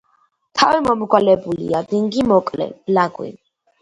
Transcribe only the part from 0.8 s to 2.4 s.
მომრგვალებულია, დინგი